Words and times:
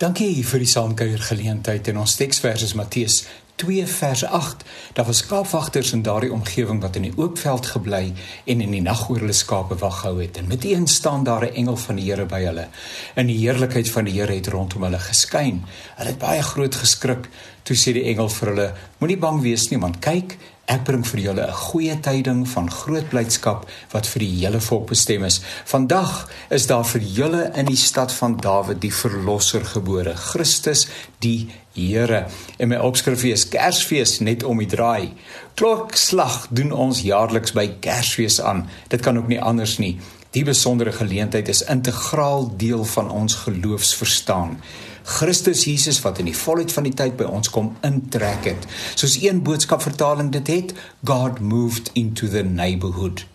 Dankie 0.00 0.40
vir 0.48 0.62
die 0.62 0.68
saamkuier 0.70 1.20
geleentheid 1.20 1.90
en 1.90 1.98
ons 2.00 2.14
teksvers 2.16 2.62
is 2.64 2.72
Matteus 2.72 3.18
2 3.60 3.82
vers 3.84 4.22
8. 4.24 4.62
Daar 4.96 5.04
was 5.04 5.18
skaapwagters 5.20 5.90
in 5.92 6.00
daardie 6.06 6.30
omgewing 6.32 6.80
wat 6.80 6.96
in 6.96 7.04
die 7.10 7.12
oop 7.20 7.36
veld 7.36 7.68
gebly 7.68 8.14
en 8.48 8.62
in 8.64 8.72
die 8.72 8.80
nag 8.80 9.02
oor 9.10 9.20
hulle 9.20 9.36
skape 9.36 9.76
wag 9.82 9.98
gehou 9.98 10.22
het. 10.22 10.40
En 10.40 10.48
met 10.48 10.64
een 10.64 10.88
staan 10.88 11.24
daar 11.28 11.44
'n 11.44 11.52
engel 11.54 11.76
van 11.76 12.00
die 12.00 12.08
Here 12.08 12.24
by 12.24 12.40
hulle. 12.44 12.68
En 13.14 13.26
die 13.26 13.36
heerlikheid 13.36 13.90
van 13.90 14.04
die 14.04 14.16
Here 14.16 14.32
het 14.32 14.46
rondom 14.46 14.82
hulle 14.82 14.98
geskyn. 14.98 15.64
Hulle 15.96 16.08
het 16.08 16.18
baie 16.18 16.42
groot 16.42 16.74
geskrik. 16.74 17.28
Toe 17.62 17.76
sê 17.76 17.92
die 17.92 18.08
engel 18.08 18.28
vir 18.28 18.48
hulle: 18.48 18.74
Moenie 18.98 19.18
bang 19.18 19.42
wees 19.42 19.68
nie, 19.68 19.78
want 19.78 19.98
kyk, 19.98 20.38
Ek 20.70 20.84
bring 20.86 21.02
vir 21.02 21.20
julle 21.20 21.46
'n 21.48 21.60
goeie 21.66 21.96
tyding 21.98 22.44
van 22.48 22.70
groot 22.70 23.08
blydskap 23.10 23.66
wat 23.90 24.06
vir 24.06 24.20
die 24.20 24.34
hele 24.38 24.60
volk 24.60 24.86
bestem 24.86 25.24
is. 25.24 25.40
Vandag 25.64 26.30
is 26.50 26.66
daar 26.66 26.84
vir 26.84 27.00
julle 27.00 27.50
in 27.56 27.66
die 27.66 27.76
stad 27.76 28.12
van 28.12 28.36
Dawid 28.36 28.80
die 28.80 28.94
verlosser 28.94 29.64
gebore, 29.64 30.14
Christus 30.14 30.86
die 31.18 31.48
Here. 31.74 32.26
En 32.58 32.68
my 32.68 32.76
opskrif 32.76 33.24
is 33.24 33.48
Kersfees 33.48 34.20
net 34.20 34.42
om 34.42 34.58
die 34.58 34.66
draai. 34.66 35.12
Klokslag 35.54 36.46
doen 36.50 36.72
ons 36.72 37.02
jaarliks 37.02 37.52
by 37.52 37.66
Kersfees 37.80 38.40
aan. 38.40 38.68
Dit 38.88 39.02
kan 39.02 39.18
ook 39.18 39.28
nie 39.28 39.42
anders 39.42 39.78
nie. 39.78 39.98
Die 40.30 40.44
besondere 40.44 40.92
geleentheid 40.92 41.48
is 41.48 41.62
integraal 41.62 42.52
deel 42.56 42.84
van 42.84 43.10
ons 43.10 43.34
geloofsverstaan. 43.34 44.60
Christus 45.10 45.64
Jesus 45.66 45.98
wat 46.04 46.20
in 46.22 46.28
die 46.30 46.36
volheid 46.36 46.72
van 46.72 46.86
die 46.86 46.94
tyd 46.94 47.16
by 47.18 47.26
ons 47.26 47.50
kom 47.50 47.72
intrek 47.86 48.46
het. 48.52 48.68
Soos 48.94 49.18
een 49.22 49.42
boodskap 49.46 49.82
vertaling 49.82 50.30
dit 50.34 50.46
het, 50.52 50.74
God 51.04 51.40
moved 51.40 51.90
into 51.98 52.28
the 52.30 52.44
neighborhood. 52.46 53.26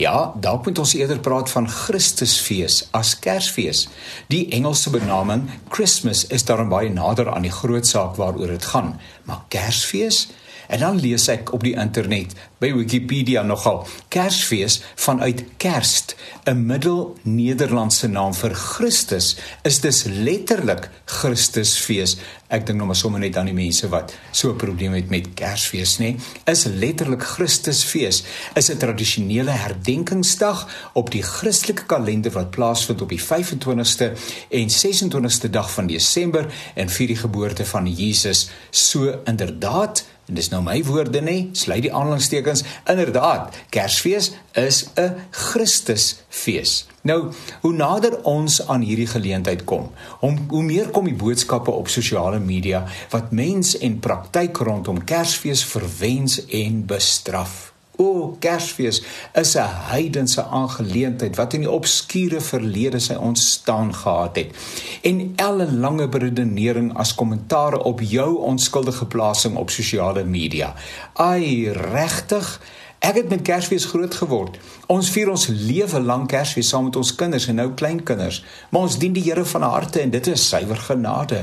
Ja, 0.00 0.32
dalk 0.40 0.66
moet 0.66 0.78
ons 0.82 0.94
eerder 0.98 1.20
praat 1.22 1.50
van 1.52 1.68
Christusfees 1.70 2.82
as 2.96 3.14
Kersfees. 3.22 3.86
Die 4.32 4.48
Engelse 4.56 4.90
benaming 4.90 5.46
Christmas 5.68 6.26
is 6.26 6.44
daarom 6.48 6.72
baie 6.72 6.90
nader 6.90 7.30
aan 7.32 7.46
die 7.46 7.54
groot 7.54 7.86
saak 7.86 8.18
waaroor 8.20 8.56
dit 8.56 8.70
gaan, 8.72 8.96
maar 9.24 9.44
Kersfees 9.48 10.26
En 10.70 10.78
dan 10.78 11.00
lees 11.02 11.26
ek 11.32 11.50
op 11.54 11.64
die 11.66 11.74
internet 11.74 12.36
by 12.62 12.68
Wikipedia 12.76 13.42
nogal 13.42 13.82
Kersfees 14.12 14.78
vanuit 15.00 15.42
Kerst, 15.58 16.14
'n 16.46 16.66
Middel-Nederlandse 16.66 18.08
naam 18.08 18.34
vir 18.34 18.54
Christus, 18.54 19.36
is 19.62 19.80
dus 19.80 20.04
letterlik 20.04 20.90
Christusfees. 21.04 22.16
Ek 22.48 22.66
dink 22.66 22.78
nou 22.78 22.86
maar 22.86 22.98
sommer 22.98 23.20
net 23.20 23.36
aan 23.36 23.50
die 23.50 23.54
mense 23.54 23.88
wat 23.88 24.14
so 24.30 24.50
'n 24.50 24.56
probleem 24.56 24.92
het 24.92 25.10
met 25.10 25.34
Kersfees, 25.34 25.98
nê? 25.98 26.16
Is 26.46 26.64
letterlik 26.64 27.22
Christusfees. 27.22 28.22
Is 28.54 28.70
'n 28.70 28.78
tradisionele 28.78 29.50
herdenkingsdag 29.50 30.68
op 30.92 31.10
die 31.10 31.22
Christelike 31.22 31.86
kalender 31.86 32.32
wat 32.32 32.50
plaasvind 32.50 33.02
op 33.02 33.08
die 33.08 33.22
25ste 33.22 34.12
en 34.50 34.68
26ste 34.70 35.50
dag 35.50 35.70
van 35.70 35.86
Desember 35.86 36.46
en 36.74 36.88
vier 36.88 37.06
die 37.06 37.16
geboorte 37.16 37.64
van 37.64 37.86
Jesus. 37.86 38.50
So 38.70 39.22
inderdaad 39.24 40.04
En 40.30 40.36
dis 40.38 40.48
nou 40.52 40.60
my 40.62 40.76
woorde 40.86 41.18
nê, 41.26 41.48
sluit 41.58 41.82
die 41.82 41.90
aanhalingstekens. 41.90 42.62
Inderdaad, 42.86 43.56
Kersfees 43.74 44.30
is 44.54 44.86
'n 44.94 45.16
Christusfees. 45.30 46.86
Nou, 47.02 47.32
hoe 47.60 47.72
nader 47.72 48.22
ons 48.22 48.68
aan 48.68 48.80
hierdie 48.80 49.06
geleentheid 49.06 49.64
kom, 49.64 49.90
om 50.20 50.38
hoe 50.48 50.62
meer 50.62 50.88
kom 50.88 51.04
die 51.04 51.14
boodskappe 51.14 51.70
op 51.70 51.88
sosiale 51.88 52.38
media 52.38 52.84
wat 53.10 53.32
mens 53.32 53.78
en 53.78 53.98
praktyk 53.98 54.56
rondom 54.56 55.04
Kersfees 55.04 55.64
verwens 55.64 56.46
en 56.46 56.86
bestraf. 56.86 57.69
O, 58.00 58.36
Kersfees 58.40 59.02
is 59.34 59.56
'n 59.56 59.68
heidense 59.92 60.44
aangeleentheid 60.44 61.36
wat 61.36 61.52
in 61.52 61.60
die 61.60 61.70
obskure 61.70 62.40
verlede 62.40 62.98
sy 62.98 63.14
ontstaan 63.14 63.94
gehad 63.94 64.36
het. 64.36 64.56
En 65.02 65.32
ellenlange 65.36 66.08
beredenering 66.08 66.96
as 66.96 67.14
kommentaar 67.14 67.76
op 67.76 68.00
jou 68.00 68.36
onskuldige 68.36 69.06
plasing 69.06 69.56
op 69.56 69.70
sosiale 69.70 70.24
media. 70.24 70.74
Ai, 71.12 71.70
regtig? 71.70 72.60
Ek 73.00 73.16
het 73.16 73.30
met 73.32 73.40
Kersfees 73.40 73.86
groot 73.88 74.12
geword. 74.12 74.58
Ons 74.92 75.08
vier 75.14 75.30
ons 75.32 75.46
lewe 75.48 76.02
lank 76.04 76.26
Kersfees 76.34 76.68
saam 76.68 76.90
met 76.90 76.96
ons 77.00 77.10
kinders 77.16 77.46
en 77.48 77.56
nou 77.56 77.70
kleinkinders. 77.72 78.42
Maar 78.68 78.82
ons 78.90 78.96
dien 79.00 79.14
die 79.16 79.22
Here 79.24 79.44
van 79.48 79.64
harte 79.64 80.02
en 80.02 80.10
dit 80.12 80.26
is 80.28 80.42
suiwer 80.44 80.76
genade. 80.84 81.38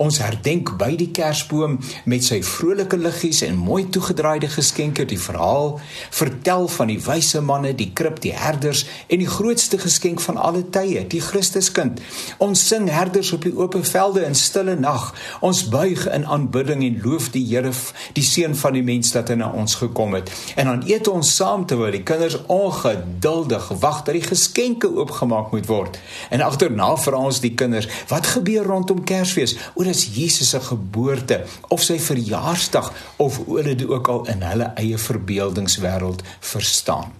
Ons 0.00 0.22
herdenk 0.24 0.72
by 0.80 0.94
die 0.96 1.10
Kersboom 1.12 1.74
met 2.08 2.24
sy 2.24 2.38
vrolike 2.46 2.96
liggies 2.96 3.42
en 3.44 3.58
mooi 3.60 3.90
toegedraaide 3.92 4.48
geskenke 4.54 5.04
die 5.10 5.18
verhaal 5.20 5.74
vertel 6.08 6.64
van 6.72 6.88
die 6.94 6.96
wyse 7.04 7.44
manne, 7.44 7.74
die 7.76 7.90
krib, 7.92 8.22
die 8.24 8.32
herders 8.32 8.86
en 9.12 9.20
die 9.20 9.28
grootste 9.28 9.82
geskenk 9.84 10.24
van 10.24 10.40
alle 10.40 10.64
tye, 10.72 11.04
die 11.04 11.20
Christuskind. 11.20 12.00
Ons 12.40 12.64
sing 12.72 12.88
herders 12.88 13.34
op 13.36 13.44
die 13.44 13.52
oop 13.52 13.76
velde 13.84 14.24
in 14.24 14.38
stille 14.38 14.78
nag. 14.80 15.10
Ons 15.44 15.66
buig 15.68 16.08
in 16.08 16.24
aanbidding 16.24 16.88
en 16.88 16.98
loof 17.04 17.28
die 17.36 17.44
Here, 17.52 17.74
die 18.16 18.24
seun 18.24 18.56
van 18.56 18.80
die 18.80 18.86
mens 18.86 19.12
dat 19.12 19.28
hy 19.28 19.36
na 19.42 19.52
ons 19.52 19.76
gekom 19.76 20.16
het. 20.16 20.32
En 20.56 20.72
dan 20.72 20.84
eet 20.88 21.01
ons 21.08 21.34
saam 21.36 21.66
terwyl 21.66 21.90
die 21.94 22.02
kinders 22.02 22.36
ongeduldig 22.46 23.68
wag 23.82 24.02
dat 24.06 24.14
die 24.14 24.24
geskenke 24.24 24.90
oopgemaak 24.90 25.50
moet 25.52 25.66
word. 25.66 25.98
En 26.30 26.44
agterna 26.44 26.90
vra 26.96 27.16
ons 27.16 27.40
die 27.40 27.54
kinders, 27.54 27.88
"Wat 28.08 28.26
gebeur 28.26 28.64
rondom 28.64 29.04
Kersfees? 29.04 29.56
Oor 29.74 29.86
is 29.86 30.08
Jesus 30.14 30.48
se 30.48 30.60
geboorte 30.60 31.44
of 31.68 31.82
sy 31.82 31.98
verjaarsdag 31.98 32.92
of 33.16 33.40
hulle 33.46 33.74
dit 33.74 33.88
ook 33.88 34.08
al 34.08 34.26
in 34.26 34.42
hulle 34.42 34.72
eie 34.74 34.98
verbeeldingswêreld 34.98 36.22
verstaan?" 36.40 37.12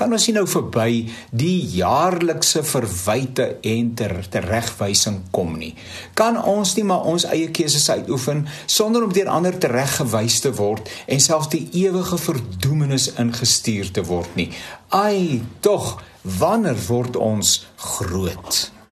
Kan 0.00 0.12
ons 0.16 0.24
nie 0.30 0.34
nou 0.38 0.46
verby 0.48 1.02
die 1.36 1.58
jaarlikse 1.74 2.62
verwyte 2.64 3.50
en 3.68 3.92
ter 3.98 4.16
teregwysing 4.32 5.18
kom 5.34 5.58
nie. 5.60 5.74
Kan 6.16 6.38
ons 6.40 6.72
nie 6.78 6.86
maar 6.88 7.04
ons 7.10 7.28
eie 7.28 7.50
keuses 7.52 7.84
uitoefen 7.92 8.46
sonder 8.64 9.04
om 9.04 9.12
deur 9.12 9.28
ander 9.28 9.58
tereggewys 9.60 10.40
te 10.40 10.54
word 10.56 10.88
en 11.04 11.20
selfs 11.20 11.52
die 11.52 11.66
ewige 11.84 12.16
verdoemenis 12.24 13.10
ingestuur 13.20 13.92
te 13.92 14.06
word 14.08 14.40
nie. 14.40 14.50
Ai, 14.96 15.42
tog, 15.60 15.98
wanneer 16.40 16.80
word 16.88 17.20
ons 17.20 17.58
groot? 17.76 18.79